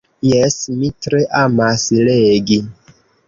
[0.27, 2.59] Jes, mi tre amas legi.